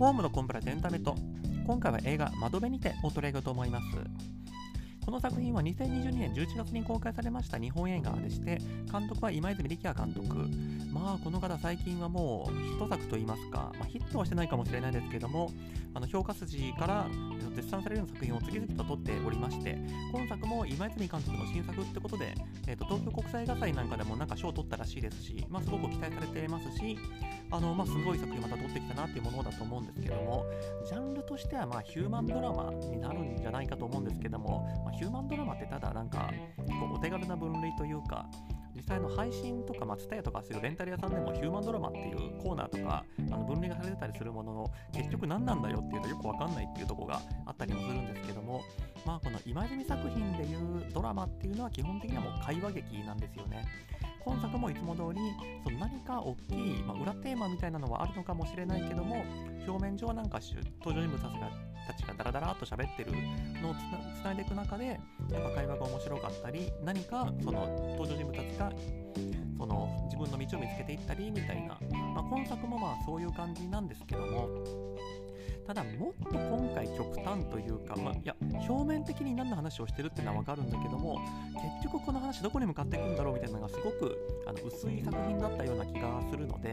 [0.00, 1.14] ホームのコンプラエンタメと。
[1.66, 3.84] 今回は映画「窓辺にて」を取り上げようと思います。
[5.04, 8.58] この作品は2022年11月に公開されました日本映画でして
[8.90, 10.48] 監督は今泉力也監督。
[10.90, 15.52] まあこの方最近はもうヒット作といいますか、まあ、ヒットはしてないかもしれないですけども
[15.92, 17.06] あの評価筋から
[17.54, 19.78] 絶賛されるような作品を次々と撮っておりまして
[20.14, 22.34] 今作も今泉監督の新作ってことで、
[22.66, 26.98] えーと、東京国際画祭なんかでもなんか賞を取ったらしいですし、まあ、すごく期待されてますし
[27.50, 30.46] あの、まあ、すごい作品また撮ってきたなっていうものだと思うんですけども
[30.86, 36.30] ジャンルとしてはまあヒューマンドラマになるんじゃないかと思うんですけども、まあ、ヒューマンドラマってただなんか
[36.92, 38.26] お手軽な分類というか
[38.74, 48.62] 実際の配信とか、まあ、TSUTAYA とかするレンタル屋さんでもヒューマンドラマっていうコーナーとかあの分類がされてたりするものの結局何なんだよっていうとよくわかんないっていうとこがあったりもするんですけども
[49.04, 53.64] まあこの今泉作品でいうドラマっていうのは基本的にはもう会話劇なんですよね。
[54.24, 55.20] 今作もいつも通り
[55.64, 59.24] その何か大きい、まあ、裏テーマみたいなのはあるのかもしれないけども
[59.66, 60.40] 表面上はなんか
[60.84, 61.50] 登場人物たちが
[62.16, 63.12] ダラダラっと喋ってる
[63.62, 67.66] のをつないでいく中でやっぱ会話が面白かったり何かその
[67.98, 68.72] 登場人物たちが
[69.58, 71.78] その自分の道を見つけていったりみたいな、
[72.14, 74.48] まあ、今作もまあそういう感じなんですけども
[75.66, 78.34] ただもっと今回極端というか、まあ、いや
[78.68, 81.20] 表面的に何の話をしてるっていうのは分かるんだけども
[81.82, 86.72] 結局この話どこに向かっていくんだろうみたいなのがすごくあの薄い作品だったような気がするので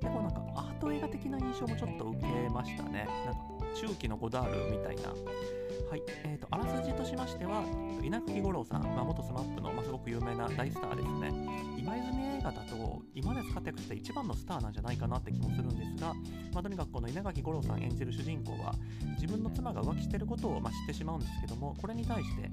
[0.00, 3.06] 結構なんかアート映画的な印象もちょっと受けましたね。
[3.26, 5.10] なんか中期のゴダールみたいな。
[5.90, 7.64] はい、えーと、あらすじとしましては
[8.00, 11.32] 稲垣吾郎さん、まあ、元 SMAP の、まあ、すごく有名な大スターですね。
[11.76, 16.14] 今泉映画だと今まで使ってきた一番のスターなんじゃないかなって気もするんですが、
[16.52, 18.74] まあ、とにかくこの稲垣吾郎さん演じる主人公は
[19.20, 22.50] 自分の妻が浮気してることを、まあ、知ってしまうんですけどもこれに対して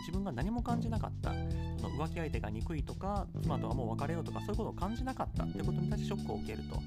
[0.00, 1.32] 自分が何も感じなかった。
[1.80, 6.80] その浮気相手が憎いとか妻とはもう別れようとかそういうことを感じなかったってことに対してショックを受けると。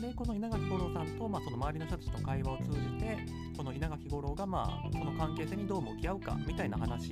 [0.00, 3.18] でこの稲垣吾郎さんと、まあ、その周りの人たちと会話を通じて
[3.56, 7.08] この稲垣吾郎が、まあ、その関係性にどう向き合うかみたいな話っ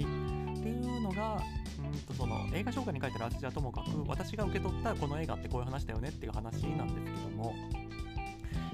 [0.63, 1.43] ていうのが
[1.79, 7.55] うんとその映画紹介に書いてあるあらすじはともかく私が受け取ったこの映画ってこういう話だよねっていう話なんですけども。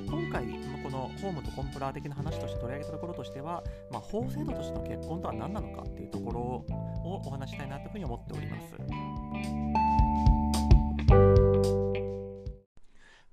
[0.07, 0.45] 今回、
[0.83, 8.77] このホームとコンプラ的な話として取り上げたところとしては、まあ、法制度としての結婚とは何なのかっていうところをお話したいなというふうに思っております。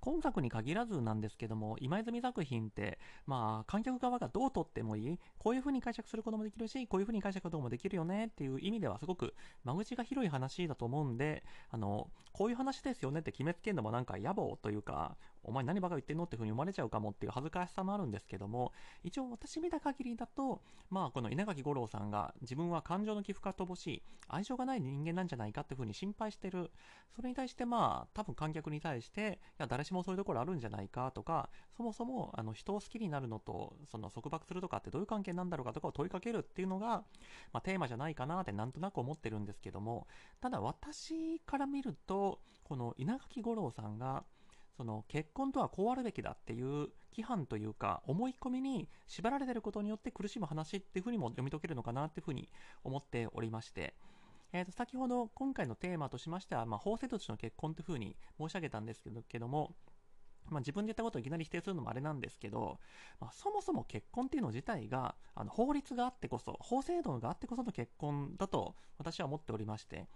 [0.02, 18.72] 今作に限らずなんですけども、今泉作品って、まあ、観客側がどう撮ってもいい、こういう風に解釈することもできるし、こういう風に解釈することもできるよねっていう意味ではすごく間口が広い話だと思うんで、あの、こういう話ですよねって決めつけるのもなんか野暮というか、お前何バカ言ってんのって風に思われちゃうかもっていう恥ずかしさもあるんですけども、
[19.04, 26.72] 一応私見た限りだと、まあこの稲垣吾郎さんが自分は感情の寄付が乏しい、愛情がない人間なんじゃないかっていう風に心配してる。
[27.16, 37.04] それに対してまあ多分観客に対して、いや誰しもそういうところあるんじゃないかとか、そもそもあの人を好きになるのと、その束縛するとかってどういう関係なんだろうかとかを問いかけるっていうのが、
[37.54, 40.08] まあ、テーマじゃないかなってなんとなく思ってるんですけども、
[40.42, 44.24] ただ私から見ると、この稲垣吾郎さんが、
[44.80, 52.48] その結婚とはこうあるべきだっていう規範というか思い込みに縛られてることによって苦しむ話っていうふうにも読み解けるのかなっていうふうに
[52.86, 53.94] 思っておりまして、
[54.54, 59.76] えー、と先ほど今回のテーマとしましては、まあ、法制度としての結婚というふうに申し上げたんですけどけども、
[60.48, 62.80] まあ、自分で言ったことをいきなり否定するのもあれなんですけど、
[63.20, 70.08] まあ、そもそも結婚っていうの自体があの法律があってこそ法制度があってこその結婚だと私は思っておりまして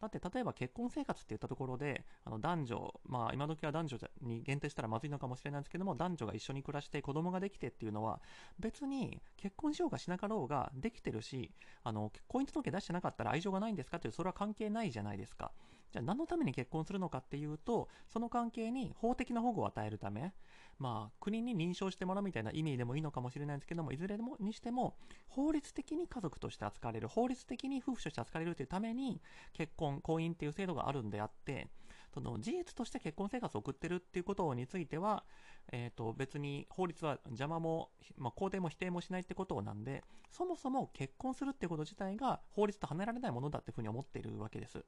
[0.00, 8.20] だって例えば結婚生活って言ったところで、あの男女、まあ今時は男女に限定したらまずいのかもしれないですけども、男女が一緒に暮らして子供ができてっていうのは、
[8.58, 11.50] 別に結婚しようがしなかろうができてるし、
[11.84, 15.52] あの、婚姻届出してなかったら愛情がないんですかっていう、それは関係ないじゃないですか。
[15.92, 20.32] じゃあ何のために結婚するのかっていうと、その関係に法的な保護を与えるため、
[20.78, 24.96] まあ、国に認証してもらうみたいな意味でもいいのかもしれないんですけども、いずれもにしても、
[25.28, 29.20] 法律的に家族として扱われる、法律的に夫婦として扱われるというために、
[29.52, 31.68] 結婚、婚姻っていう制度があるんであって、
[32.12, 35.24] その事実として結婚生活を送ってるっていうことについては、
[35.70, 44.84] えっ、ー、と別に法律は邪魔も、まあ、肯定も否定もしないってことなんで、そもそも結婚するってこと自体が法律と離れられないものだっていうふうに思っているわけです。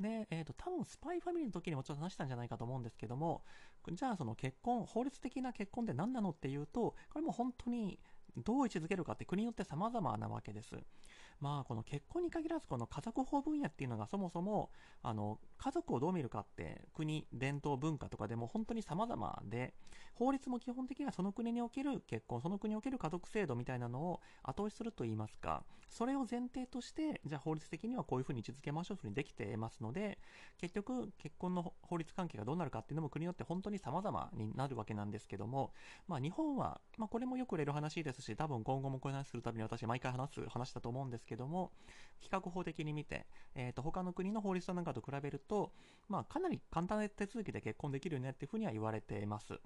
[0.00, 3.42] で、えっ、ー、と、多分スパイファミリーの時にもちょっと話したんじゃないかと思うんですけども、
[3.92, 7.98] じゃあその結婚、法律的な結婚って何なのっていうと、これも本当に
[8.36, 10.76] どう位置づけるかって国によって様々なわけです。
[11.40, 14.70] まあ、この結婚に限らず、この家族法分野っていうのがそもそも、
[15.02, 19.74] あの、家族をどう見るかって、国、伝統、文化とかでも本当に様々で、
[20.14, 30.18] 法律も基本的にはその国における結婚、その国における家族制度みたいなのを後押しすると言いますか、それを前提として、じゃあ法律的にはこういうふうに位置づけましょうというふうにできてますので、
[30.58, 35.74] 結局、結婚の法律関係がどうなるかっていうのも国によって本当に様々になるわけなんですけども、
[36.08, 41.72] まあ日本は、まあこれもよく売れる話ですし、多分今後もこういう話するたびに私毎回話す話だと思うんですけども、
[42.20, 45.72] 比較法的に見て、えっ、ー、と、他の国の法律なんかと比べると、
[46.08, 49.60] まあ、かなり簡単な手続きで結婚できるよねっていうふうには言われています。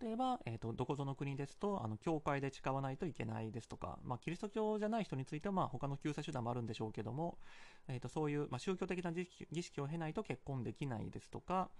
[0.00, 7.38] 例えば、えっ、ー、と、どこぞの国ですと、あの、教会で誓わないといけないですとか、まあ、キリスト教じゃない人については、まあ、他の救済手段もあるんでしょうけども、
[7.88, 9.26] えっ、ー、と、そういう、まあ、宗教的な儀
[9.62, 11.70] 式を経ないと結婚できないですとか、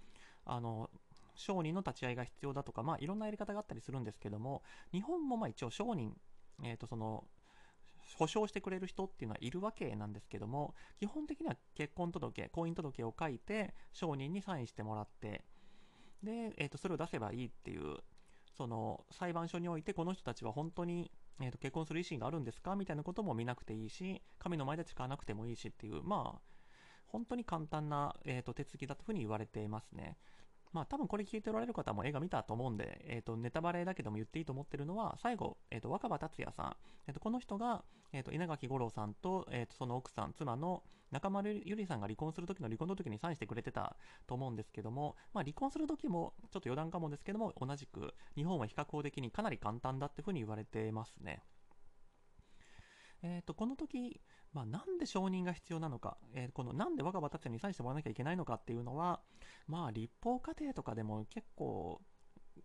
[0.45, 0.89] あの、
[1.35, 4.61] 商人の立ち会いが必要だとか、まあ、いろんなやり方があったりするんですけども、
[4.91, 6.13] 日本もまあ一応商人、
[6.63, 7.23] えっ、ー、と、その、
[8.17, 15.43] 保証してくれる人っていうのはいるわけなんですけども、基本的には結婚届、婚姻届を書いて、証人にサインしてもらって、
[16.23, 17.97] で、えっ、ー、と、それを出せばいいっていう、
[18.55, 26.41] その、裁判所においてこの人たちは本当に、えー、と結婚する意思があるんですかみたいなことも見なくていいし、神の前で誓わなくてもいいしっていう、まあ、
[27.07, 30.17] 本当に簡単な、えー、と手続きだというふうに言われていますね。
[30.73, 36.75] まあ多分これ聞いておられる方も映画見たと思うんで、えっ、ー、と、ネタバレだけでも言っていいと思ってるのは、最後、えっ、ー、と、若葉達也さん、
[37.07, 37.83] えっ、ー、と、この人が、
[38.13, 43.97] えっ、と、稲垣吾郎さんと、えっ、と、その奥さん、妻の中丸ゆりさんが離婚する時の離婚の時にサインしてくれてた
[44.27, 51.43] と思うんですけども、まあ離婚する時も、ちょっと余談かもですけども、同じく、日本は比較法的にかなり簡単だっていうふうに言われてますね。
[53.23, 54.21] えっ、と、この時、
[54.53, 59.21] まあ、なんで承認が必要なのか、えー、このなんで若葉達也にサインしてもらわなきゃいけないのかっていうのは、
[59.67, 62.01] まあ、立法過程とかでも結構、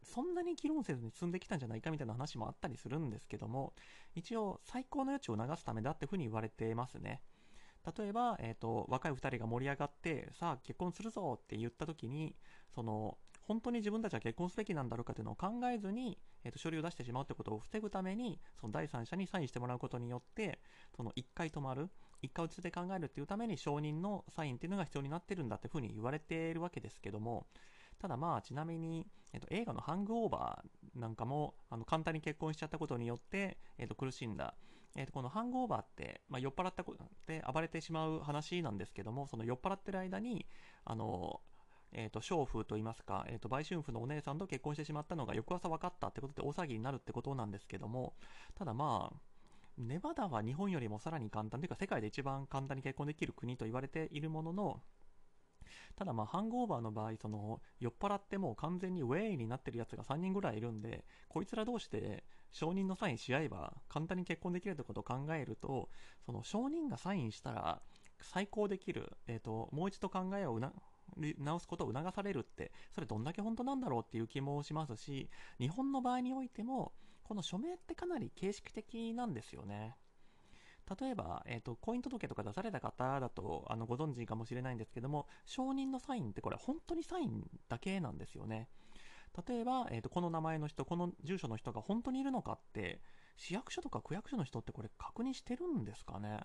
[0.02, 3.72] そんなに議論せずに進んできたんじゃないかみたいな話もあったりするんですけども、
[4.14, 7.22] 一応、最高の余地を流すためだっていうふうに言われてますね。
[7.96, 12.34] 例えば、えっ、ー、と、若い2人が盛り上がって、さあ結婚するぞって言った時に、
[12.74, 20.60] その、本当に自分たちは結婚すべきなんだろうかというのを考えずに、えー、と書類を出してしまうということを防ぐために、その第三者にサインしてもらうことによって、
[20.96, 21.88] その1回止まる、
[22.22, 27.46] 1回落ち着いて考えるっていうために承認のサインっていうのが必要になってるんだっていうふうに言われているわけですけども、
[27.98, 34.54] ただまあ、ちなみに、えっと、映画のハングオーバーなんかも、あの、簡単に結婚しちゃったことによって、えっと、苦しんだ。
[34.96, 40.46] えっと、このハングオーバーって、まあ、酔っ払ったことで暴れてしまう話なんですけども、その酔っ払ってる間に、
[40.84, 41.40] あの、
[41.96, 48.14] えっ、ー、と、娼婦といいますか、えっ、ー、と、売春婦のお姉さんと結婚してしまったのが翌朝分かったってことで大騒ぎになるってことなんですけども、
[48.54, 49.16] ただまあ、
[49.78, 54.80] ネバダは日本よりもさらに簡単というか世界で一番簡単に結婚できる国と言われているものの、
[55.96, 65.88] ただまあ、ハングオーバーの場合、その、酔っ払ってもう完全にウェイになってるやつが3人ぐらいいるんで、こいつら同士で承認のサインし合えば簡単に結婚できるってことを考えると、
[66.26, 67.80] その承認がサインしたら、
[68.20, 70.60] 再考できる、えっ、ー、と、もう一度考えを
[71.16, 76.92] 直すことを促されるって、それどんだけ本当なんだろうっていう気もしますし、日本の場合においても、
[77.24, 79.96] この署名ってかなり形式的なんですよね。
[81.00, 88.68] 例えば、えっ、ー、と、婚姻届とか出された方だと、あの、ご存知かもしれないんですけども、承認のサインってこれ本当にサインだけなんですよね。
[89.48, 93.00] 例えば、えっ、ー、と、この名前の人、この住所の人が本当にいるのかって、
[93.36, 96.40] 市役所とか区役所の人ってこれ確認してるんですかね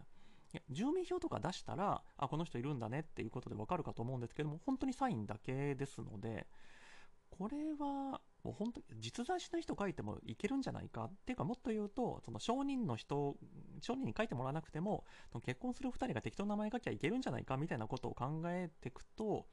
[0.70, 6.48] 住民票とか出したら、あ、この人いるんだねっていうことでわかるかと思うんですけども、本当にサインだけですので、
[7.30, 13.36] これは、もう本当に実在しない人書いてもいけるんじゃないかっていうかもっと言うと、その証人の人、
[13.82, 15.06] 証人に書いてもらわなくても、
[15.44, 19.48] 結婚する2人が適当な名前書きゃいけるんじゃないかみたいなことを考えていくと、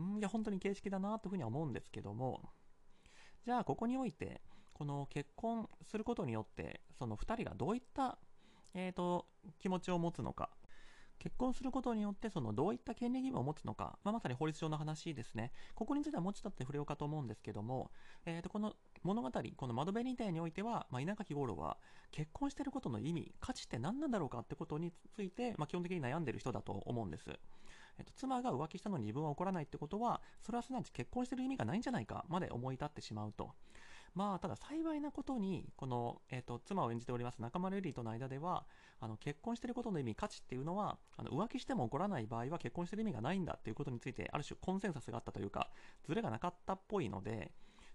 [0.00, 2.40] んいや、本当に形式だなというふうには思うんですけども、
[3.44, 4.42] じゃあここにおいて、
[4.74, 8.18] この結婚することによって、その2人がどういった
[8.74, 9.26] えーと、
[9.58, 10.50] 気持ちを持つのか、
[11.18, 15.52] 結婚することによってそのどういった権利義務を持つのか、まあ、まさに法律上の話ですね。
[15.74, 17.90] ここについてはもうちょっとって触れようかと思うんですけども、
[18.24, 21.76] えー、とこの物語、この窓辺にてにおいては、まあ、稲垣吾郎は
[22.12, 27.28] 結婚してることの意味、価値って何なんだろうかってことについて、まあ、基本的に悩んでる人だと思うんです。
[27.98, 33.50] えっと、妻が浮気したのに自分は怒らないってことは、それはすなわち結婚してる意味がないんじゃないかまで思い立ってしまうと。
[34.14, 38.66] まあ、ただ幸いなことに、この、えっ、ー、と、妻を演じております中丸エリーとの間では、
[39.00, 45.70] あの、結婚してることの意味、価値っていうのは、あの、浮気しても起こらない場合は結婚してる意味がないんだっていうことについて、ある種コンセンサスがあったというか、
[46.04, 47.52] ズレがなかったっぽいので、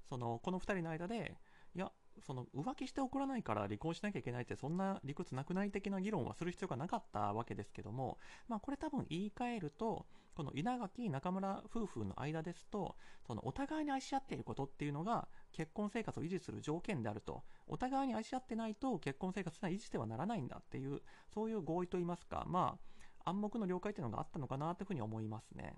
[0.10, 1.38] その、この2人の間で、
[1.75, 1.91] いや
[2.22, 8.17] その浮気して怒らないから離婚しなきゃいけないってそんな理屈なくない的な議論はする必要がなかったわけですけども、
[8.48, 10.05] まあ、これ多分言い換えると
[10.36, 12.96] この稲垣中村夫婦の間ですと
[13.27, 21.01] そのお互いに愛し合っていることっていうのが結婚生活を維持する条件であるとお互いに愛し合ってないと結婚生活は維持してはならないんだっていう
[21.34, 22.77] そういう合意といいますかま
[23.24, 25.75] あ暗黙の了解っていうのがあったのかなというふうに思いますね。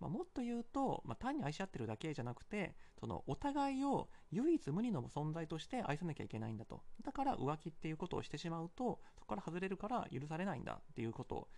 [0.00, 6.82] まあ、もっと言うと、まあ、単に愛し合ってるだけじゃなくてそのお互いを唯一無二の存在として愛さなきゃいけないんだと。
[7.04, 11.48] だから浮気っていうことをしてしまうとそこから外れるから許されないんだっていうこと。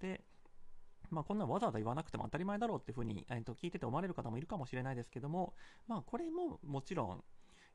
[0.00, 0.24] で
[1.10, 5.52] まあ、こんなわざわざ言わなくても当たり前だろうっていうふうに、えー、と聞いてて思われる方もいるかもしれないですけども、
[5.86, 7.24] まあ、これももちろん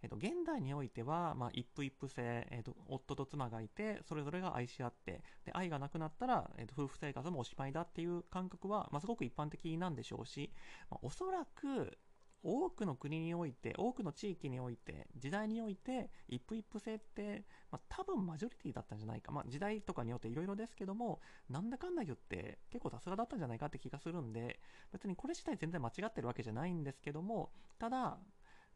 [0.04, 10.52] えっと、現代においては、まあ、一夫一夫制、えっと、夫と妻がいて、それぞれが愛し合って、で愛がなくなったら、えっと、夫婦生活もおしまいだっていう感覚は、まあ、すごく一般的なんでしょうし、
[10.90, 11.98] まあ、おそらく、
[12.44, 19.32] 多くの国において、多くの地域において、時代において、一夫一夫制って、まあ、多分マジョリティだったんじゃないか。
[19.32, 24.60] まあ、時代とかによっていろいろですけども、なんだかんだ言って結構さすがだったんじゃないかって気がするんで、
[24.92, 28.20] 別にこれ自体全然間違ってるわけじゃないんですけども、ただ、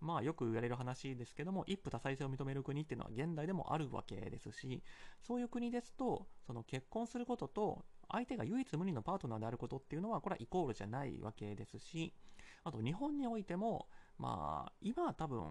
[0.02, 4.84] まあよく言われる話ですけども、一夫多妻制を認める国っていうのは現代でもあるわけですし、
[5.22, 12.14] そういう国ですと、その結婚することと、相手が唯一無二のパートナーであることっていうのは、これはイコールじゃないわけですし、
[12.64, 15.44] あと日本においても、まあ、今は多分、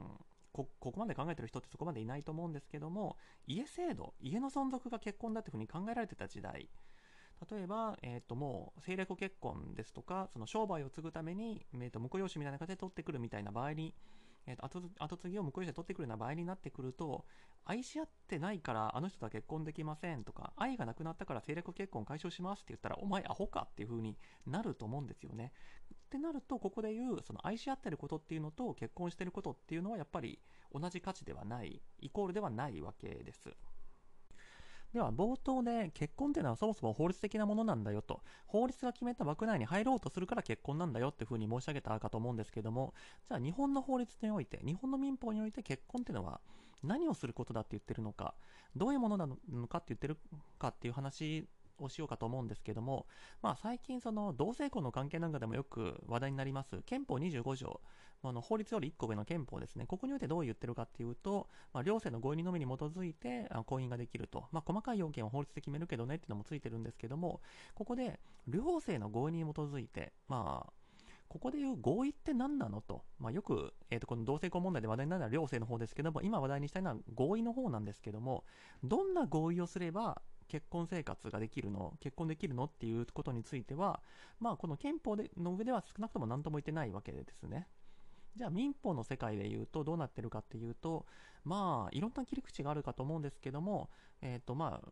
[0.53, 3.17] ここまで考えてる人ってそこまでいないと思うんですけども、
[3.47, 6.69] 家制度、家の存続が結婚だっていうふうに考えられてた時代、
[7.51, 13.95] 例えば、えっ、ー、と、もう、政略結婚ですとか、その商売を継ぐために、えっ、ー、と、婿養子みたいな形で取ってくるみたいな場合に、
[14.47, 17.25] えーと、後後継ぎを向こうで取ってくるような場合になってくると
[17.65, 24.17] 愛し合ってないからあの人とは結婚できませんとか愛がなくなったから政略結婚解消しますって言ったらお前アホかっていう風に
[24.47, 25.53] なると思うんですよね。
[25.95, 30.41] ってなるとここで言うその愛し合ってることっていうのと結婚してることっていうのはやっぱり
[30.73, 33.51] 同じ価値ではないイコールではないわけです。
[34.93, 38.23] では冒頭で結婚っていうのはそもそも法律的なものなんだよと。
[38.47, 42.93] 法律が決めた枠内に入ろうとするから結婚なんだよっていうふうに申し上げたかと思うんですけども。
[43.29, 46.41] じゃあ日本の法律において日本の民法において結婚っていうのは
[46.83, 48.35] 何をすることだって言ってるのか。
[48.77, 50.17] どういうものなのかって言ってる
[50.59, 51.47] かっていう話
[51.81, 53.07] をしようかと思うんですけども、
[53.43, 57.81] まあ、最近その同性婚の関係なんかでもよく話題になります憲法25条。
[58.23, 67.41] あの法律より1個上の憲法ですね、ここにおいてどう言ってるかっていうと、まあ、両性の合意のみに基づいて婚姻ができると、まあ、細かい要件は法律で決めるけどねっていうのもついてるんですけども、
[67.75, 70.73] ここで両性の合意に基づいて、まあ、
[71.31, 78.45] ここでいう合意って何なのと、まあ、よく、えー、とこの同性婚問題で話題になるのは両性の方ですけども、今話題にしたいのは合意の方なんですけども、
[78.83, 84.01] どんな合意をすれば結婚生活ができるの、結婚できるのっていうことについては、
[84.41, 87.69] まあ、この憲法での上では少なくとも何とも言ってないわけですね。
[88.37, 91.07] じゃあ民法の世界で言うとどうなってるかっていうと、
[91.45, 93.91] まあ、いろんな切り口があるかと思うんですけども、
[94.23, 94.89] えっ、ー、と、まあ、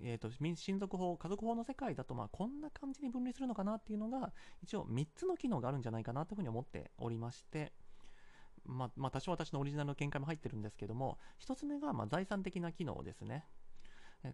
[0.00, 4.32] えーと、親族法、家族法の世界だと、まあ、こんな感じに分類するのかなっていうのが、
[4.62, 7.72] 一応3つの機能があるんじゃないかなというふうに思っておりまして、
[8.64, 13.44] まあ、まあ、多少私のオリジナルの見解も入ってるんですけども、1つ目がま財産的な機能ですね。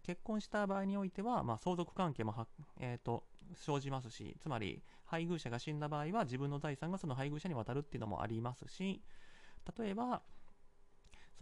[0.02, 2.34] 結婚した場合においては、まあ、相続関係も
[2.80, 9.02] えーと、生じますし、つまり配偶者が死んだ場合は自分の財産がその配偶者に渡るっていうのもありますし、
[9.78, 10.22] 例えば、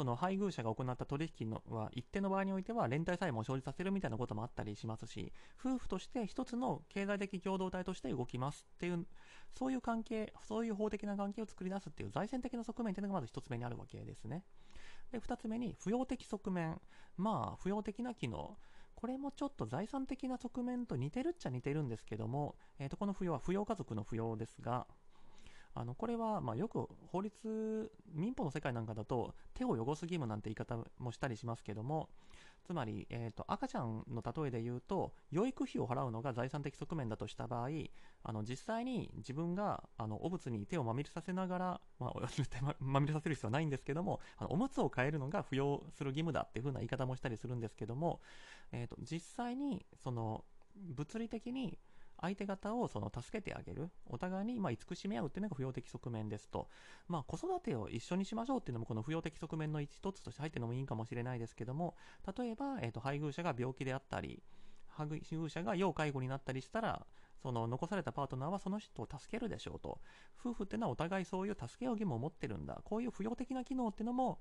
[0.00, 5.30] その配偶者が行った取引のは一定の場合においては連帯債務を生じさせるみたいなこともあったりしますし
[5.62, 9.04] 夫婦として一つの経済的共同体として動きますっていう
[9.52, 14.42] そういう関係そういう法的な関係を作り出すっていう財政的な側面というのがまず一つ目にあるわけですね。
[15.12, 16.81] で、2つ目に、扶養的側面。
[17.17, 18.57] まあ、扶養的な機能。
[18.95, 24.87] これもちょっと財産的な側面と似てるっちゃ似てるんですけども、えー、とこの扶養は扶養家族の扶養ですが、
[25.75, 32.11] あのこれはまよく法律、民法の世界なんかだと手を汚す義務なんて言い方もしたりしますけども、
[32.67, 37.69] つまり、えーと、赤ちゃんの例えで言うと養育費を払うのが財産的側面だとした場合
[38.23, 48.21] あの実際に自分があのお物に手をまみれさせながら、まあ、まみれさせる必要はないんですけどもあのおむつを変えるのが扶養する義務だっていうふうな言い方もしたりするんですけども、
[48.73, 50.45] えーと実際にその
[50.76, 51.79] 物理的に
[52.21, 56.69] 相手方をその助けてあげる、お互いにま慈しみ合うっていうのが扶養的側面ですと、
[57.09, 61.97] まあ、子育てを一緒にしましょうっていうのもこの扶養的側面の一つとして入ってるのもいいかもしれないですけども、
[62.37, 64.43] 例えば、えー、と配偶者が病気であったり、
[64.89, 67.07] 配偶者が要介護になったりしたら、
[67.43, 70.00] その残されたパートナーはその人を助けるでしょうと。
[70.39, 72.81] 夫婦っていうのはお互いそういう助け合う義務を持ってるんだ。
[72.85, 74.41] こういう扶養的な機能っていうのも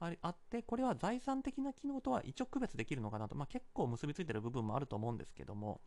[0.00, 3.36] あって、これは財産的な機能とは一応区別できるのかなと。
[3.36, 5.80] まあ、結構結びついてる部分もあると思うんですけども。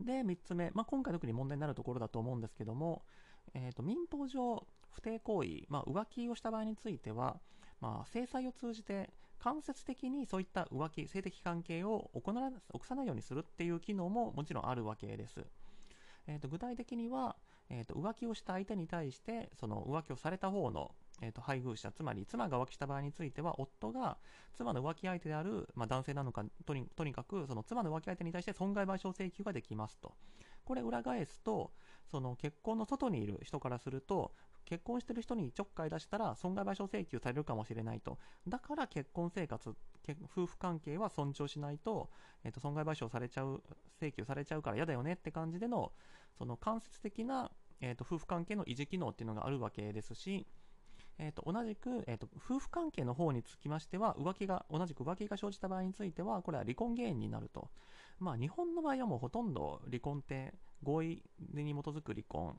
[0.00, 3.02] で、3つ目、まあ、今回特に問題になるところだと思うんですけども、
[3.54, 7.38] えーと、民法上、不貞行為、まあ、浮気をした場合については、
[7.80, 15.44] まあ、制裁を通じて間接的にそういった浮気、性的関係を行わ起こさないようにするっていう機能ももちろんあるわけです。
[16.26, 17.36] えーと、具体的には、
[17.70, 20.90] えーと、浮気をした相手に対してその浮気をされた方の、
[21.20, 24.18] えーと、配偶者つまり妻が浮気した場合については夫が
[24.56, 30.14] 妻の浮気相手である、まあ、男性なのかとにとにかくその妻の浮気相手に対して損害賠償請求ができますと。
[30.64, 31.72] これ裏返すと
[32.10, 34.32] その結婚の外にいる人からすると
[34.66, 38.18] 結婚してる人にちょっかい出したら損害賠償請求されるかもしれないと。
[38.46, 39.74] だから結婚生活
[40.30, 42.10] 夫婦関係は尊重しないと,、
[42.44, 43.62] えー、と損害賠償されちゃう
[43.98, 45.92] 請求されちゃうから嫌だよねって感じでの
[46.36, 50.46] その間接的な、えー、と夫婦関係の維持機能っていうのがあるわけですし
[51.18, 57.68] えー、と同じく、えー、と夫婦関係の方につきましては浮気が同じく浮気が生じた場合についてはこれは離婚原因になると、
[58.20, 61.22] まあ、日本の場合はもうほとんど離婚って合意
[61.54, 62.56] に基づく離婚。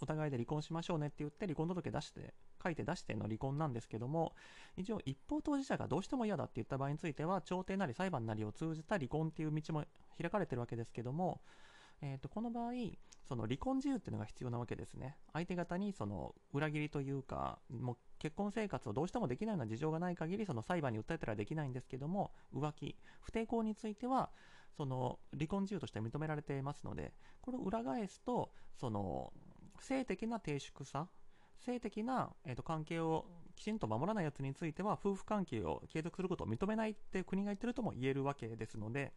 [0.00, 4.34] お互いで離婚しましょうねって言って離婚届出して書いて出しての離婚なんですけども
[4.76, 9.84] 一応一方当事者がどうしても嫌だって言った場合については調停なり裁判なりを通じた離婚っていう道も
[10.20, 11.40] 開かれてるわけですけども
[12.04, 12.72] えー、とこの場合
[13.26, 15.16] その離婚自由っていうのが必要なわけですね。
[15.32, 24.30] 相手方にその裏切りというかもう結婚生活をどうしてもできないような事情がない限りその裁判に訴えたらできないんですけども浮気不貞行については
[24.76, 29.32] その離婚自由として認められていますのでこれを裏返すとその
[29.80, 31.08] 性的な低粛さ
[31.58, 33.24] 性的な、えー、と関係を
[33.56, 39.12] きちんと守らないやつについては夫婦関係を継続することを認めないって国が言ってるとも言えるわけですので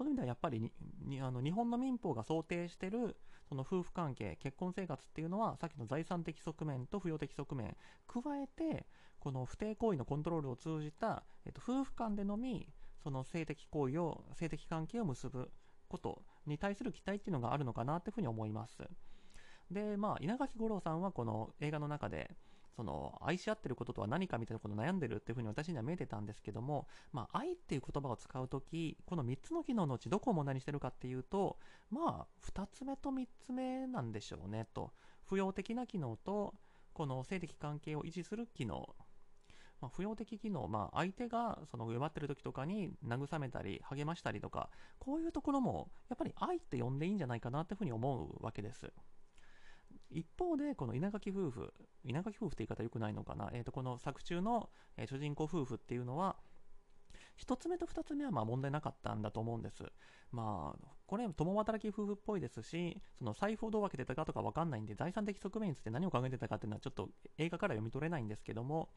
[0.00, 0.72] そういう意味ではやっぱり
[1.04, 3.18] にあの日本の民法が想定している
[3.50, 7.76] その夫婦関係、結婚生活っていうのはさっきの財産的側面と扶養的側面、
[8.08, 8.86] 加えて
[9.18, 12.66] この不貞行為のコントロールを通じた、えっと、夫婦間でのみ
[13.04, 15.50] その性的行為を、性的関係を結ぶ
[15.90, 18.78] ことに対する期待っていうのがあるのかなっていうふうに思います。
[19.70, 22.34] で、まあ、稲垣吾郎さんはこの映画の中で、
[22.76, 31.58] その愛し合ってることとは何かみたいなことを悩んでるっていうふうに私には見えてたんですけども、まあ、愛っていう言葉を使うとき、この3つの機能のうちどこを問題にしてるかっていうと、
[31.90, 34.92] まあ、2つ目と3つ目なんでしょうねと。
[35.26, 36.54] 不要的な機能と、
[36.92, 38.94] この性的関係を維持する機能。
[39.80, 48.92] まあ、不要的機能、まあ、相手がその弱ってる時とかに慰めたり励ましたりとかこういうところもやっぱり愛って呼んでいいんじゃないかなっていうふうに思うわけです。
[50.10, 51.72] 一方で、この稲垣夫婦、
[52.04, 56.36] 稲垣夫婦って言い方良くないのかな、えー、とこの作中の、えー、主人公夫婦っていうのは、
[57.38, 59.84] 1つ目と2つ目はまあ問題なかったんだと思うんです。
[60.30, 68.90] まあ、これ、共働き夫婦っぽいですし、その財布をどう分けてたかとか分かんないんで、財産的側面について何を考えてたかっていうのはちょっと映画から読み取れないんですけども、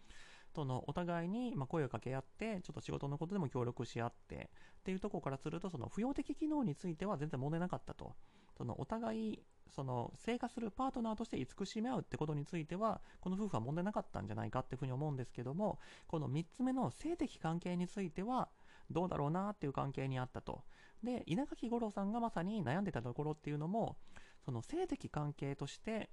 [0.53, 8.15] そのお互いにま声を掛け合って、ちょっと仕事のことでも協力し合ってっていうところからすると、その扶養的機能については全然問題なかったと。
[8.55, 9.43] そのお互い
[9.75, 18.49] その生活するパートナーとして慈しみ合うってことについてはこの夫婦は問題なかったんじゃないかっていうふうに思うんですけどもこの3つ目の性的関係については
[18.91, 20.63] どうだろうなっていう関係にあったと。
[21.03, 23.97] で稲垣吾郎さんがまさに悩んでたところっていうのも
[24.45, 26.09] その性的関係として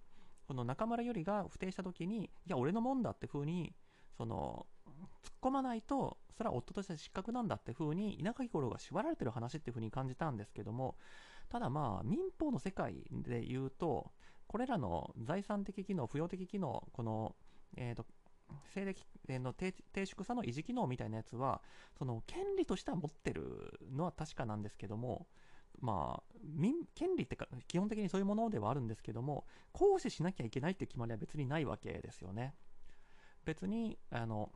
[0.49, 3.73] この中村ゆりが不定した時にいや俺のもんだって風に
[4.17, 4.67] その
[5.23, 10.97] 突っ込まないとそれは夫として失格なんだって風に稲垣吾郎が縛られてる話っていう風に感じたんですけども
[11.51, 14.13] ただまあ、民法の世界で言うと、
[14.47, 17.35] これらの財産的機能、扶養的機能、この、
[17.77, 18.07] えっ、ー、と、
[18.75, 19.75] 性的の低
[20.07, 21.61] 粛さの維持機能みたいなやつは、
[21.99, 25.27] その権利としては持ってるのは確かなんですけども、
[25.81, 32.55] まあ、民権利ってか基本的にそういうものではあるんですけども、行使しなきゃいけないっていう決まりは別にないわけですよね。
[33.45, 34.53] 別に、あの、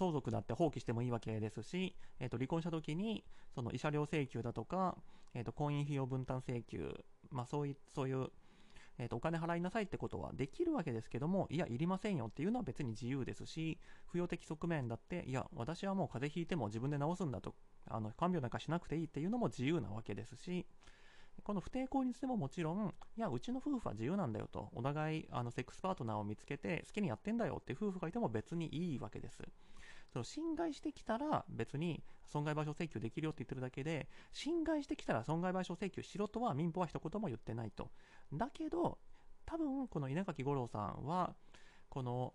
[0.00, 3.22] 相続だって放棄してもいいわけですし、えー、と離婚した時に
[3.54, 4.96] その慰謝料請求だとか、
[5.34, 6.94] えー、と婚姻費用分担請求、
[7.30, 8.28] まあ、そういそういう、
[8.98, 13.78] えー、とお金払いなさいってことはできるわけですけどもいやいりませんよっていうのは別に自由ですし
[14.10, 17.54] 扶養的側面だっていや私はもう風邪ひいても自分で治すんだと
[17.86, 20.64] あの看病なんかしなくていいっていうのも自由なわけですし
[21.42, 29.42] この不貞行にしてももちろん、いや、うちの夫婦は自由なんだよと、お互いあのセックスパートナーを見つけて好きにやってんだよって夫婦がいても別にいいわけです。
[30.12, 37.90] その侵害してきたら別に損害賠償請求できるよって言ってるだけで、侵害してきたら損害賠償請求しろとは民法は一言も言ってないと。
[38.32, 38.98] だけど、
[39.46, 41.34] 多分この稲垣吾郎さんは、
[41.88, 42.34] この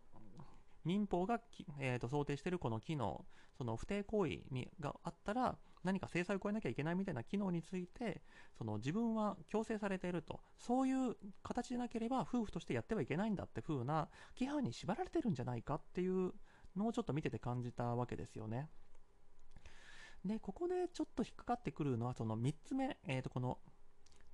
[0.83, 1.39] 民法が、
[1.79, 3.25] えー、と想定しているこの機能、
[3.57, 8.21] その不貞行為にがあったら、何か制裁を超えなきゃいけないみたいな機能について、
[8.57, 16.33] その自分は強制されていると、そういう形でなければ夫婦としてやってはいけないんだって風な規範に縛られてるんじゃないかっていう
[16.75, 18.69] のをちょっと見てて感じたわけですよね。
[20.25, 23.59] で、ここでちょっと引っかかってくるのは、その3つ目、えっ、と、この、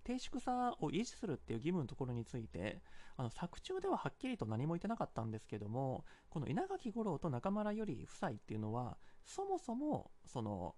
[0.04, 2.82] 低粛さを維持するっていう義務のところについて、
[3.18, 10.76] あの作中でははっきりと何も言ってなかったんですけども、この稲垣吾郎と中村より夫妻っていうのは、そもそも、その、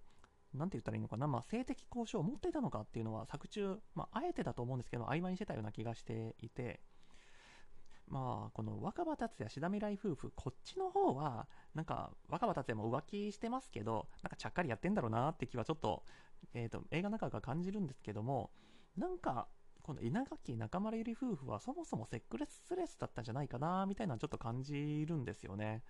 [0.53, 6.81] なんて言ったらいいのかな、まあ、性的交渉を持っていたのかっていうのは作中、まあ、あえてだと思うんですけど、曖昧にしてたような気がしていて、
[8.13, 16.03] まあ、この若葉達也、志田未来夫婦、こっちの方は、なんか、若葉達也も浮気してますけど、なんかちゃっかりやってんだろうなって気はちょっと、
[16.53, 18.51] えっ、ー、と、映画の中から感じるんですけども、
[18.95, 19.47] なんか、
[19.81, 25.81] この稲垣中村ゆり夫婦はそもそもセックレスレスだったんじゃないかな、みたいなちょっと感じるんですよね。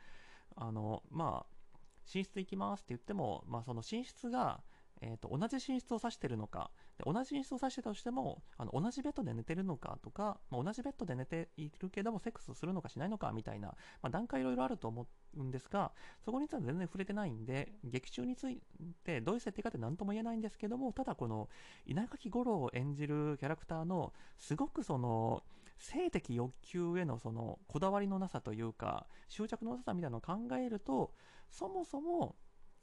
[0.55, 1.77] あの、まあ、
[2.13, 4.63] 寝室行きますって言っても、まあ、その寝室が、
[5.03, 6.71] えーと、同じ寝室を指してるのか。
[6.97, 13.69] で同じ寝室を指してたとしてもあの同じベッドで寝てるのかとか、まあ、同じベッドで寝ているけどもセックスするのかしないのかみたいな、
[14.01, 15.91] まあ、段階いろいろあると思うんですが
[16.23, 18.61] そこについては全然触れてないんで劇中につい
[19.03, 21.49] てどういう設定かって何とも言えないんですけどもただこの
[21.87, 25.43] 稲垣吾郎を演じるキャラクターのすごくその
[25.79, 31.11] 性的欲求へのそのこだわりのなさというか執着のなさみたいなのを考えると
[31.49, 32.35] そもそも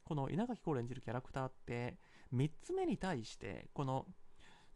[0.04, 1.96] この稲垣吾郎演じるキャラクターって
[2.34, 4.06] 3つ目に対してこの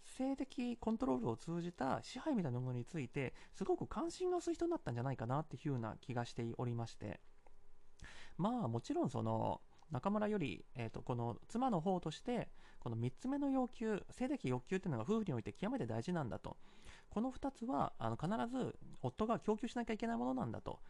[0.05, 7.21] 性的コントロールを通じた支配みたいなものについてすごく関心が薄い人になったんじゃないかなっていうような気がしておりまして。
[8.37, 9.61] まあもちろんその
[9.93, 12.49] 中村より、えーと、この妻の方として
[12.81, 16.57] この3つ目の要求性的欲求っていうのが夫婦において極めて大事なんだと。
[17.11, 20.81] この2つはあの必ず夫が供給しなきゃいけないものなんだと。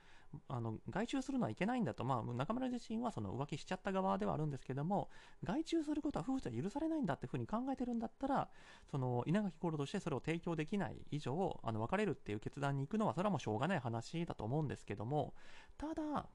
[0.48, 5.10] あの外注するのはいけないんだと、まあ、中村自身はその浮気しちゃった側ではあるんですけども
[5.42, 8.48] 外注することは夫婦とは許されないんだっていうふうに考えてるんだったら
[8.90, 15.34] その稲垣吾郎としてそれを提供できない以上あの別れるっていう決断に行くのはそれはもうしょうがない話だと思うんですけども
[15.78, 16.26] ただ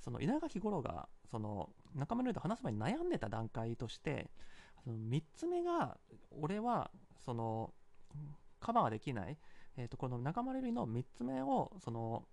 [0.00, 4.30] その稲垣吾郎がその中村と話す前に悩んでた段階として
[4.84, 5.96] その3つ目が
[6.30, 6.90] 俺は
[7.24, 7.72] その
[8.60, 9.38] カバーできない、
[9.76, 12.24] えー、とこの中村の3つ目をその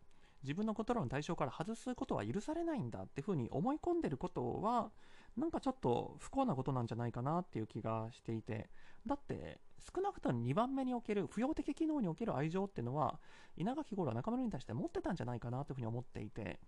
[0.44, 4.92] 自分のコントロールの対象から外すことは許されないんだっていうふうに思い込んでることは
[5.38, 8.70] なんかちょっと不幸なことなんじゃないかなっていう気がしていて。
[9.08, 9.60] だって
[9.96, 13.20] 少なくとも2番目における不要的機能における愛情っていうのは
[13.58, 16.60] 稲垣吾郎は中村に対して持ってたんじゃないかなというふうに思っていて。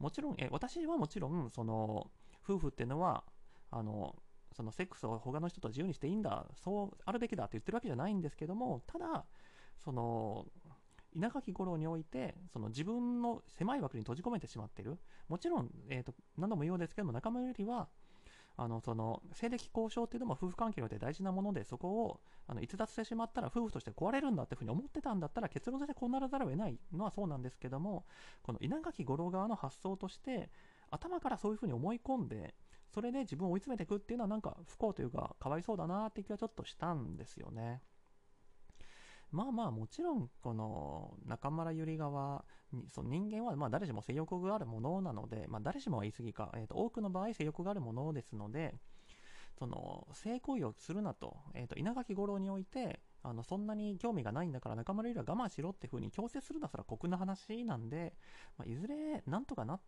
[0.00, 2.10] もちろんえ私はもちろんその
[2.42, 3.22] 夫婦っていうのは
[3.70, 4.16] あの
[4.52, 9.26] そのセックスを他の人と自由にしていいんだそうあるべきだって言ってるわけじゃないんですけどもただ
[9.76, 10.46] その
[11.14, 17.88] 稲垣吾郎においてその自分の狭い枠に閉じ込めてしまってるもちろん、えーと、何度も言うようですけども仲間よりは
[18.56, 28.04] あのその性的交渉っていうのも夫婦関係において大事なものでそこをあの逸脱してしまったら夫婦として壊れるんだっていうふうに思ってたんだったら結論としてこうならざるを得ないのはそうなんですけども
[28.42, 30.50] この稲垣吾郎側の発想として
[30.90, 32.54] 頭からそういうふうに思い込んで
[32.92, 37.80] それで自分を追い詰めていくっていうのはなんか不幸というかかわいそうだなって気はちょっとしたんですよね。
[39.32, 48.74] まあまあもちろんこの中村ゆり側にその人間はま誰しも性欲があるものなので、まあ、誰しもは言い過ぎか、えー、と多くの場合性欲があるものですので
[49.58, 58.14] その性行為をするなと,、えー、と稲垣吾郎においてあのそんなに興味がないんだから中村ゆりは我慢しろっていうふうに強制するのはそれは酷な話なんで、
[58.56, 59.78] まあ、いずれなんとかな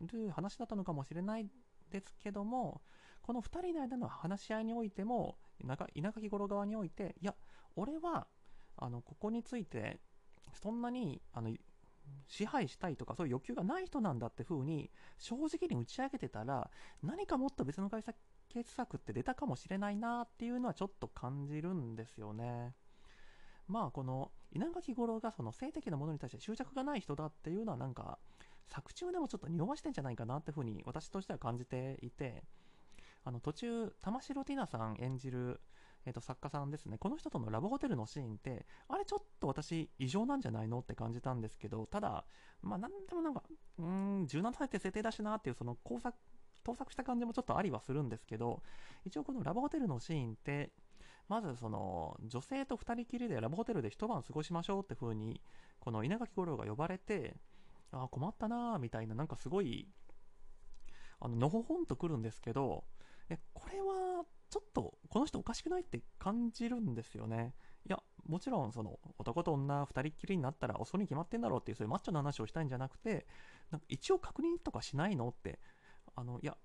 [0.00, 1.46] る話だったのかもしれない
[1.90, 2.80] ですけども
[3.22, 5.36] この2人の間の話し合いにおいても
[5.94, 7.34] 稲垣吾郎側においていや
[7.76, 8.26] 俺は
[8.80, 10.00] あのここについて
[10.54, 11.54] そんなにあの
[12.26, 16.70] 支配したいとかそういう欲求がない人なんだって風に正直に打ち上げてたら
[17.02, 18.02] 何かもっと別の解
[18.48, 22.74] 決策って出たかもしれないなっていうのはちょっと感じるんですよね。
[23.68, 28.18] まあこの稲垣吾郎がその性的なものに対して執着がない人だっていうのはなんか
[28.66, 32.42] 作中でもちょっと匂わしてんじゃないかなっていうふうに私としては感じていて
[33.24, 35.60] あの途中玉城ティナさん演じる
[36.06, 42.24] えー、と作家さんですね、この人とのラブホテルのシーンって、あれちょっと私、異常なんじゃないのって感じたんですけど、ただ、
[42.62, 43.42] まあ、なんでもなんか、
[43.78, 46.16] うん、17歳って設定だしなっていう、その工作、
[46.64, 48.62] 盗作した感じもちょっとありはするんですけど、
[49.04, 50.72] 一応このラブホテルのシーンって、
[51.30, 55.40] まずその女性と2人きりでラブホテルで一晩過ごしましょうって風に
[55.78, 57.36] この稲垣吾郎が呼ばれて
[57.92, 59.86] あ困ったなーみたいななんかすごい
[61.20, 62.82] あののほほんとくるんですけど
[63.28, 67.54] えこれはちょっとこの人おかしくないって感じるんですよね。
[67.88, 73.26] いや、もちろんその男と女2人っきりになったら遅いに決まってんだろうっていうそういうマッチョな話をしたいんじゃなくて、
[73.70, 75.60] なんか一応確認とかしないのって、
[76.16, 76.56] あの、いや、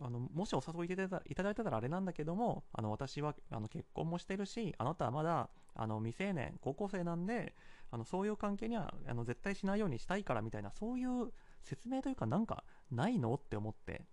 [0.00, 7.54] あのもしお誘いいただいたらあれなんだけども、あの私はあの結婚もしてるし、あなたはまだあの未成年、高校生なんで、
[7.90, 14.04] あのそういう関係にはあの絶対しないようにしたいからみたいな、そういう説明というか、なんかないのって思って、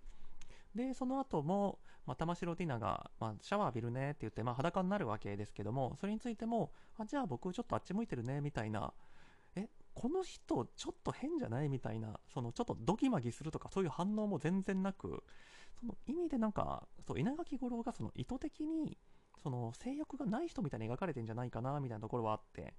[0.75, 8.93] で、その後も、まあ、玉城ティナが、まあ、シャワー浴びるねって言って、まあ、裸になるわけですけども、それについても、あじゃあ僕ちょっとあっち向いてるねみたいな、
[9.55, 11.69] え、この人ちょっと変じゃない？
[11.69, 15.23] みたいな、そのちょっとドギマギするとかそういう反応も全然なく、
[15.79, 18.97] その意味でなんか、そう稲垣吾郎がその意図的に、
[19.41, 22.73] その性欲がない人みたいに描かれてんじゃないかなみたいなところはあって、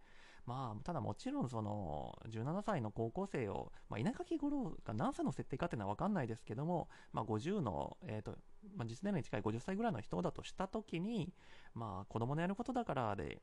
[0.46, 8.32] まあ、ただもちろんその17歳の高校生を、まあ、稲垣吾郎が何歳の設定かっていうのは分かんないですけども、まあ、50の、えーと
[8.76, 11.32] まあ、実年齢に近い50歳ぐらいの人だとしたときに、
[11.74, 13.40] まあ、子供のやることだからで、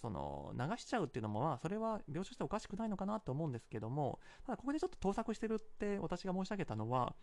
[0.00, 7.14] その流しちゃうっていうのも、まあ、それは描写しておかしくないのかなと思うんですけども、ただここでちょっと盗作してるって私が申し上げたのは、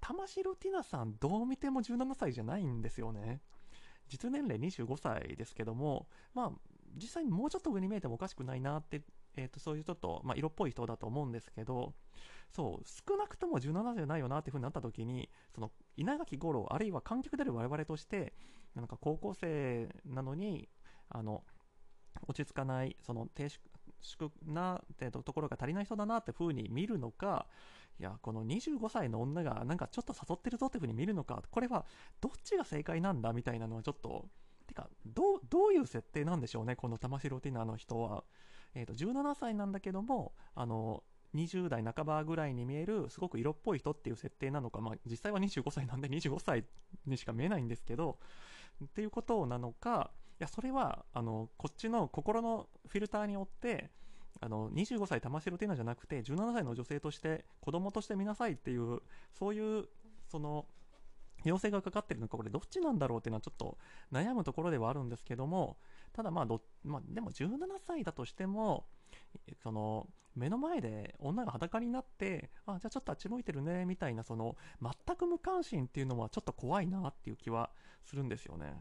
[0.00, 3.40] 玉城ティナさん、どう見ても17歳じゃないんですよね。
[4.08, 6.52] 実年齢25歳ですけども、まあ、
[6.96, 9.02] 実際にもうちょっと上に見えてもおかしくないなって、
[9.36, 11.94] えー、とそういうちょっと、まあ、色っぽい人だと思うんですけど、
[12.50, 18.34] そう、少なくとも17歳じゃないよなっていう風になった時に、その稲垣吾郎、あるいは観客である我々として、
[18.74, 20.68] なんか高校生なのに、
[21.08, 21.44] あの、
[22.28, 23.48] 落ち着かない、その低
[24.00, 27.46] 粛な、えー、ところが足りない人だなって風に見るのか、
[27.98, 31.84] いや、この25歳の女がなんかちょっと誘ってるぞって風に見るのか、これは
[32.20, 34.28] どっちが正解なんだみたいなのはちょっと、
[34.74, 38.24] てか、どう、どういう設定なんでしょうね、この玉城ティナの人は。
[38.74, 46.64] え、ー、と、17歳なんだけども、あの、20代半ばぐらいに見える、すごく色っぽい人っていう設定なのか、まあ、実際は25歳なんで25歳
[47.06, 48.18] にしか見えないんですけど、
[48.84, 50.10] っていうことなのか、
[50.40, 53.90] いや、それは、あの、こっちの心のフィルターによって、
[54.40, 59.00] あの、25歳玉城ティナじゃなくて、17歳の女性として、子供として見なさいっていう、
[59.32, 59.88] そういう、
[60.26, 60.66] その、
[61.44, 63.78] 要請がかかってるのか、これどっちなんだろうっていうのはちょっと
[64.12, 65.78] 悩むところではあるんですけども、
[66.12, 68.86] ただまあど、まあ、でも17歳だとしても、
[69.62, 77.70] その、目の前で女が裸になって、あ、じゃあちょっとあっち向いてるね、みたいな、その、全く無関心っていうのはちょっと怖いなっていう気は
[78.02, 78.74] するんですよね。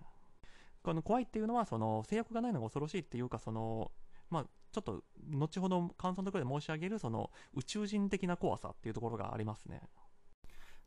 [0.84, 3.92] この怖いっていうのは、その、制約がないのが恐ろしいっていうか、その、
[4.30, 9.82] まあ、ちょっと、後ほど感想のところで申し上げる、その、宇宙人的な怖さっていうところがありますね。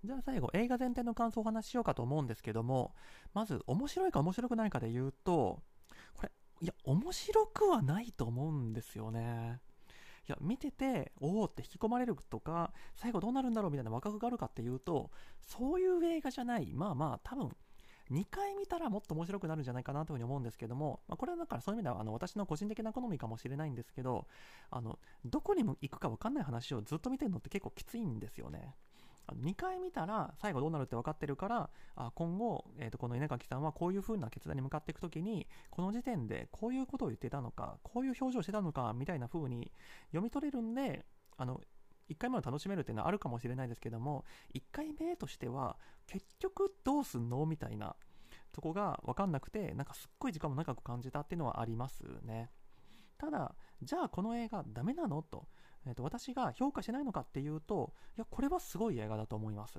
[0.07, 2.95] じゃあ最後、映画全体の感想をお話ししようかと思うんですけども、
[3.35, 5.63] まず、面白いか面白くないかで言うと、
[6.15, 9.61] これ、いや、面白くはないと思うんですよね。
[10.29, 16.73] いや、見てて、おおって引き込まれるとか、最後どうなるんだろうみたいなワクワクがあるかっていうと、そういう映画じゃない。
[16.73, 17.51] まあまあ、多分、
[18.11, 24.29] 2回見たらもっと面白くなるんじゃないかなというふうに思うんですけども、まあ、これはだからそういう意味ではあの私の個人的な好みかもしれないんですけど、
[24.71, 28.77] あのどこにも行くか分かんない話をずっと見てるのって結構きついんですよね。
[29.35, 31.71] 2回見たら最後どうなるって分かってるから
[32.15, 39.73] 今後、えー、とこの稲垣さんはこういう風な決断に向かっていく時にこの時点でこういうことを言ってたのかこういう表情をしてたのかみたいな風に
[40.09, 41.05] 読み取れるんで
[41.37, 41.61] あの
[42.09, 47.97] 1回目を楽しめるっていうのはあるかもしれないですけども1回目としては結局どうすんのみたいな
[48.53, 52.51] とこが分かんなくてなんかすっごい時間も長く感じたっていうのはありますね。
[53.19, 55.23] ただじゃあこの映画ダメなの？
[55.23, 55.47] と。
[55.87, 59.79] えー、と私が評価してないのかっていうと、いや、これはすごい映画だと思います。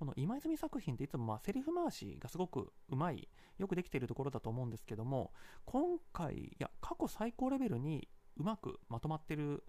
[0.00, 5.32] この今泉作品っていつもまあセリフ回しがすごくうまい、よくできているところだと思うんですけども、
[5.66, 9.62] 今回、いや、過去最高レベルにうまくまとまってる、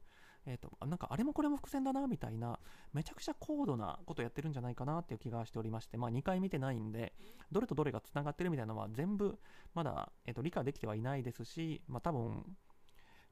[0.46, 2.60] えっ、ー、と、なんかあれもこれも伏線だなみたいな、
[2.94, 7.14] めちゃくちゃ高度なことやってるんじゃないかなっていう気がしておりまして、まあ2回見てないんで、
[7.52, 9.38] どれとどれが繋がってるみたいなのは全部
[9.74, 12.46] まだ、えー、と理解できてはいないですし、まあ多分、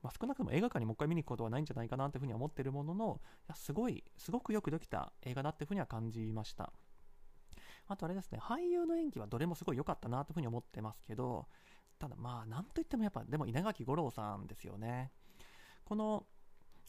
[0.01, 3.21] まあ、少なくとも映画館にもう一回見に行くことはないんじゃないかなというふうには思ってるものの、
[3.53, 6.71] すごい、すごくよくできた映画だっていうふうには感じました。
[7.87, 11.47] あとあれですね、俳優の演技はどれもすごい良かったなというふうに思ってますけど、
[11.97, 15.11] ただまあ、なんといってもやっぱ、でも稲垣吾郎さんですよね。
[15.83, 16.25] この、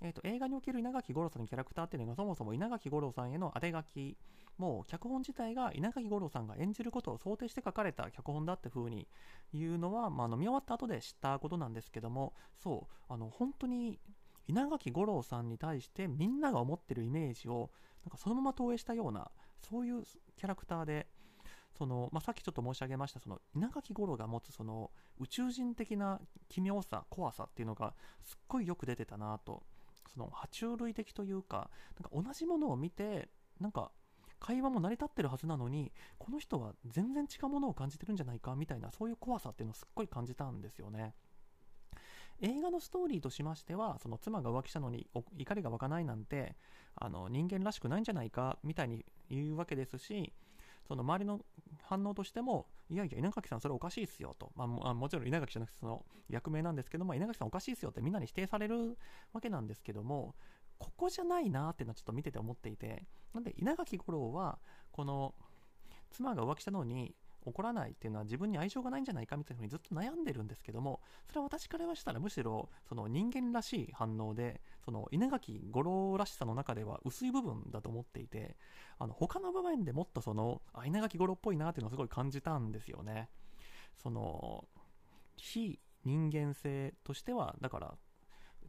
[0.03, 4.17] えーと、映画における稲垣吾郎さんのキャラクターっていうのがそもそも稲垣吾郎さんへの当て書き
[4.57, 9.09] もう脚本自体が稲垣吾郎さんが演じることを想定して書かれた脚本だって風に
[9.53, 13.99] 言うのは、まあ、あの見終わった後で知ったことなんですけどもそうあの本当に
[14.49, 17.71] 稲垣吾郎さんに対してみんなが思ってるイメージを
[18.05, 20.03] なんかそのまま投影したようなそういう
[20.37, 21.07] キャラクターで
[21.77, 29.63] その、まあ、さっきちょっと申し上げましたその稲垣吾郎が持つその宇宙人的な奇妙さ怖さっていうのがすっごいよく出てたなと
[30.12, 31.70] その爬虫類的というか
[32.01, 33.29] なんか同じものを見て
[33.61, 33.90] なんか
[34.38, 41.14] 会話も成り立ってるはずなのにこの人は全然違うものを感じてるんじゃないかみたいなそういう怖さっていうのをすっごい感じたんですよね。
[42.42, 46.57] 映画のストーリーとしましてはその妻が浮気したのに怒りが湧かないなんて
[46.94, 50.33] あの人間らしくないんじゃないかみたいに言うわけですし
[50.90, 51.40] その周りの
[51.85, 58.98] 反応としても、いやいや、稲垣さん、それおかしいっすよと、まあ、もちろん稲垣じゃなくて、その役名なんですけども、稲垣さんおかしいっすよってみんなに否定される
[59.33, 60.35] わけなんですけども、
[60.79, 64.59] ここじゃないなっていうのはちょっと見てて思っていて、なんで稲垣吾郎は、
[64.90, 65.37] この、
[66.11, 78.57] 妻が浮気したのに怒らないっていうのは自分に愛情がないんじゃないかみたいなふうにずっと悩んでるんですけどもそれは私からはしたらむしろその人間らしい反応でその稲垣吾郎らしさの中では薄い部分だと思っていて
[78.98, 83.29] あの他の場面でもっとそのあ稲垣吾郎っぽいなっていうのをすごい感じたんですよね。
[84.03, 84.64] その
[85.37, 87.94] 非人間性としてはだから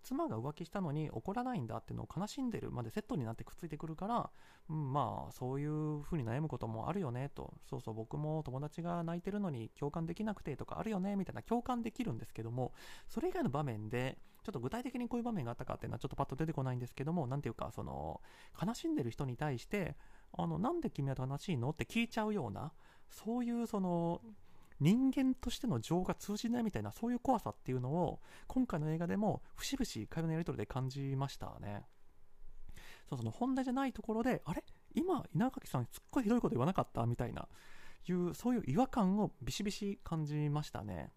[0.04, 4.30] 妻が浮気したのに怒らないんだっていうのを悲しんでるまでセットになってくっついてくるから、
[4.70, 7.54] うん、まあそういうふうに悩むこともあるよねと。
[7.70, 12.74] そうそう僕も友達が泣いてるのに共感できなくてとかあるよねみたいな共感できるんですけども
[13.08, 18.22] それ以外の場面でちょっと具体的にこういう場面があったかっていうのはちょっとパッと出てこないんですけども何ていうかその
[18.60, 19.96] 悲しんでる人に対して
[20.34, 22.72] あのなんで君は悲しいのって聞いちゃうような
[23.10, 24.22] そういうその
[24.82, 31.86] 人間としての情が通じないみたいなそういう怖さっていうのを今回の映画でも節々会話のやり取りで感じましたね。
[33.08, 34.64] そうその本題じゃないところであれ？
[34.96, 37.06] 今稲垣さんすっごいひどいこと言わなかった？
[37.06, 37.48] みたいな
[38.10, 41.12] いうそういう違和感をビシビシ感じましたね。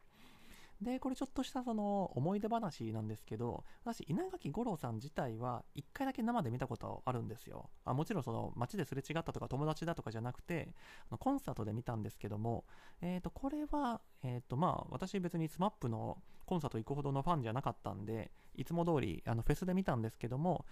[0.85, 7.70] で、これちょっとしたその思い出話なんですけど、私、稲垣吾郎さん自体は1回だけ生で見たことあるんですよ。
[7.85, 10.75] あもちろんその街ですれ違ったとか友達だとかじゃなくて、
[11.18, 12.64] コンサートで見たんですけども、
[13.01, 20.66] えっ、ー、と、これは、えっ、ー、と、まあ、私別に SMAP のコンサート行くほどのファンじゃなかったんで、いつも通りあのフェスで見たんですけども、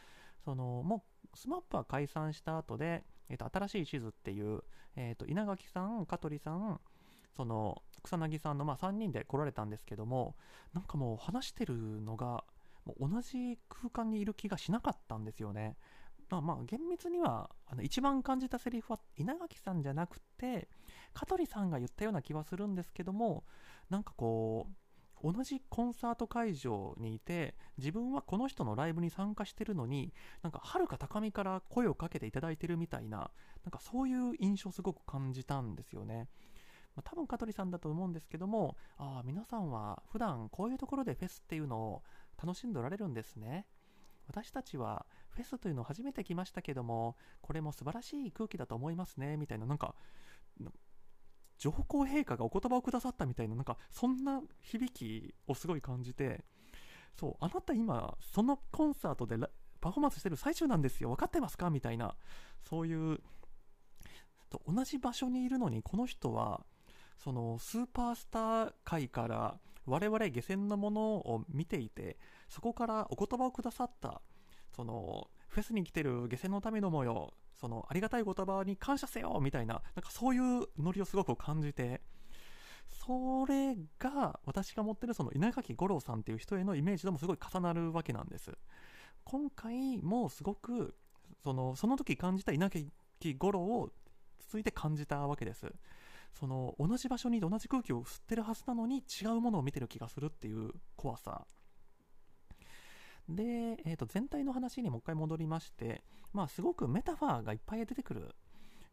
[0.45, 4.63] その、もう SMAP は解散した後で、えっ、ー、と、新しい地図っていう、
[4.95, 6.81] えっ、と、稲垣さん、香取さん、
[7.37, 10.37] その草薙さんのまあ3人で来られたんですけども
[10.75, 12.45] なんかもう話してるのが
[12.85, 15.77] もう同じ空間にいる気がしなかったんですよね。
[16.31, 20.69] まあ、まあ厳密にはあの一番感じたセリフは稲垣さんじゃなくて
[21.13, 23.45] 香取さんが言ったような気はするんですけども
[23.91, 24.73] なんかこう
[25.23, 30.13] 同じコンサート会場にいて自分はこの人のライブに参加してるのに
[30.43, 33.31] なんか遥か高みから声をかけていただいてるみたいな
[33.65, 36.29] なんかそういう印象すごく感じたんですよね。
[36.95, 42.03] まあ、多分香取さんだと思うんですけどもああ皆さんは普段こういうところでフェスっていうのを
[42.43, 43.67] 楽しんでおられるんですね。
[44.29, 49.95] 私たちはフェスというのを初めて来ましたけどもこれも素晴らしい空気だと思いますねみたいななんか
[51.59, 56.45] 上皇陛下がお言葉をくださったみたいななんかそんな響きをすごい感じて
[57.15, 59.37] そうあなた今そのコンサートで
[59.81, 61.11] パフォーマンスしてる最中なんですよ。
[61.11, 61.69] 分かってますか？
[61.69, 62.15] みたいな
[62.63, 63.21] そういう
[64.67, 66.65] 同じ場所にいるのにこの人は
[67.23, 72.17] そのスーパースター界から我々下船のものを見ていて
[72.49, 74.21] そこからお言葉をくださった
[74.75, 82.01] そのフェスに来てる下船のためのもよそのありがたい言葉に感謝せよみたいななんかそういうノリをすごく感じて
[82.89, 88.53] それが私が持ってるその稲垣吾郎さんっていう人へのイメージともすごい重なるわけなんです。
[89.25, 90.95] 今回もすごく
[91.43, 92.91] そのその時感じた稲垣
[93.35, 93.91] 吾郎を
[94.41, 95.73] 続いて感じたわけです。
[96.33, 101.47] その同じ場所に同じ空気を吸ってるはずなのに違うものを見てる気がするっていう怖さ。
[103.29, 103.43] で、
[103.85, 108.35] えー、と全体の話にもう一回戻りまして、まあ、すごくメタファーがいっぱい出てくる、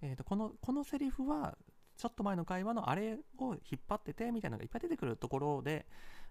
[0.02, 1.58] えー、とこのこのセリフは
[1.97, 5.86] ちょっと前の会話のあれを引っ張っててみたいなのがいっぱい出てくるところで、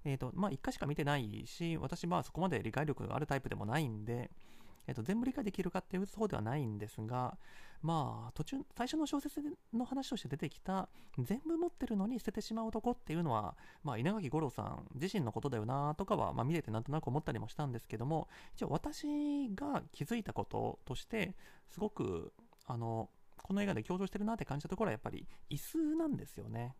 [0.04, 4.30] えーとまあ、1回しか見てないし私はそこまで理解力があるタイプでもないんで、
[4.88, 7.36] えー、と全部理解できるかっていうそうではないんですが、
[7.82, 9.40] まあ、途中、最初の小説
[9.72, 19.06] の話として出てきた、全部持ってるのに捨ててしまう男っていうのは、まあ、稲垣吾郎さん自身のことだよなとかは、まあ、見れてなんとなく思ったりもしたんですけども、一応私
[19.54, 21.36] が気づいたこととして、
[21.68, 22.32] すごく、
[22.66, 23.10] あの、
[23.42, 26.74] この映画で強調してるなって感じたところはやっぱり椅子なんですよね。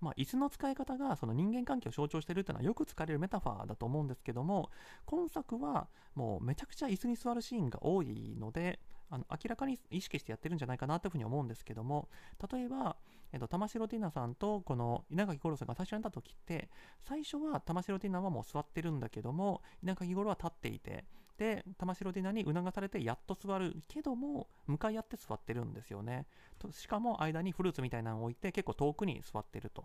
[0.00, 4.70] まあ、椅子の使い方がその人間関係を象徴しているというのはよく使われるメタファーだと思うんですけども
[5.06, 8.78] 今作はもうめちゃくちゃ椅子に座るシーンが多いので
[9.10, 12.08] あの明らかに意識してやってるんじゃないかなというふうに思うんですけども
[12.52, 12.96] 例えば、
[13.32, 16.68] えっと、玉城ティナさんとこの稲垣吾郎さんが最初に会った時って
[17.00, 21.04] 最初は玉城ティナはもう座ってるんだけども稲垣吾郎は立っていて
[21.38, 26.26] で玉城ティナに促されてやっと座るけども向かい合って座ってるんですよね。
[26.72, 29.84] しかも間にフルーツみたいなのを置いて結構遠くに座ってると。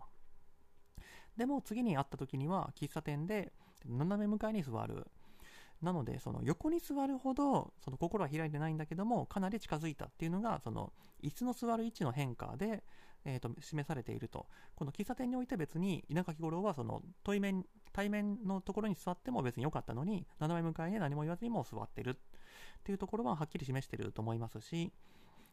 [1.36, 3.52] でも次に会った時には喫茶店で
[3.86, 5.06] 斜め向かいに座る。
[5.80, 12.82] なのでその横に座るほどその心は開いてないんだけどもかなり近づいたっていうのがその椅子の座る位置の変化で、
[13.24, 14.46] えー、と示されていると。
[14.74, 22.10] この喫茶店において別に稲垣吾郎はその対面対面のところに座っても別に良かったのに斜め向かいで何も言わずにも座ってる。
[22.10, 22.14] っ
[22.84, 24.92] ていうところははっきり示してると思いますし。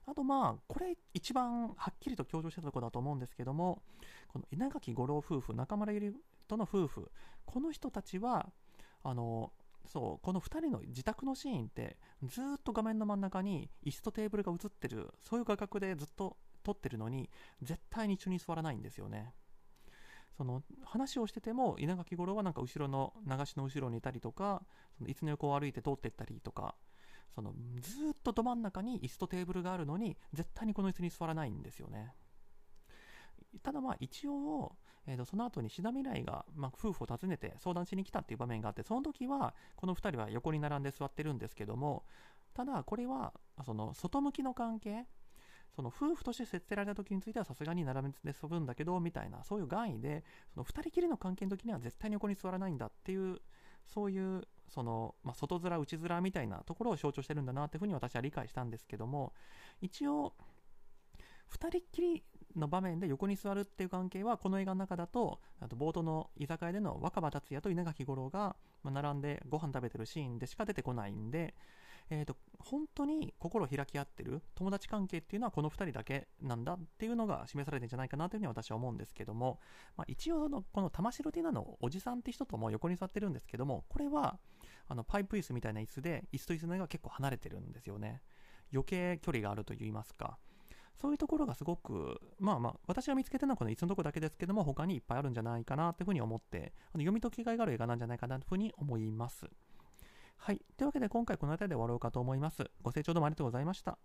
[0.05, 3.81] あとまあこれ一番はっきりと強調したところだと思うんですけども
[4.27, 6.13] この稲垣吾郎夫婦中村ゆり
[6.47, 7.11] との夫婦
[7.45, 8.49] この人たちは
[9.03, 9.51] あの
[9.85, 17.29] そうこの2人の自宅のシーンってずっと画面の真ん中に椅子とテーブルが映ってるそういう画角でずっと撮ってるのに
[17.61, 19.33] 絶対に一緒に座らないんですよね。
[20.37, 24.63] その話をしてても稲垣吾郎はなんか後ろの流しの後ろにいたりとか
[24.97, 26.75] その椅子の横を歩いて通ってったりとか
[27.35, 32.13] そのずっとど真ん中に椅子とテーブルがあるのに絶対にこの椅子に座らないんですよね。
[33.63, 34.75] ただまあ一応、
[35.07, 42.03] えー、とその後に志田未来が、まあ、夫婦を訪ねて相談しに来たっていう場面があってその時はこの2人は横に並んで座ってるんですけども
[42.53, 43.33] ただこれは
[43.65, 45.05] その外向きの関係
[45.75, 53.39] その夫婦として設定られた時についてはさすがに並べて遊ぶんだけどみたいなそういう願意でその2人きりの関係の時には絶対に横に座らないんだっていう
[53.85, 59.33] そういうその、まあ、外面内面みたいなところを象徴してるんだなっていうふうに私は理解したんですけども
[59.81, 60.33] 一応
[61.51, 62.23] 2人きり
[62.55, 71.53] の場面で横に座るっていう関係はこの映画の中だとあと冒頭の居酒屋での若葉達也と稲垣吾郎が並んでご飯食べてるシーンでしか出てこないんで、
[72.13, 79.61] えーと、本当に心を開き合ってる友達関係っていうのはこの2人だけなんだっていうのが示されてるんじゃないかなというふうに私は思うんですけども、
[79.95, 84.37] まあ、一応のこの玉城ティナのおじさんって人とも横に座ってるんですけどもこれは
[84.89, 88.21] あのパイプ椅子みたいな椅子で椅子と椅子の絵が結構離れてるんですよね
[88.73, 90.37] 余計距離があるといいますか
[91.01, 99.47] そういうところがすごく、まあまあ、私が見つけたのはこのいつのとこだけですけども、他にいっぱいあるんじゃないかなというふうに思って、あの読み解きがいがある映画なんじゃないかなというふうに思います。
[100.43, 100.61] はい。
[100.75, 102.71] というわけで今回この辺りで終わろうかと思います。
[102.81, 103.99] ご清聴どうもありがとうございました。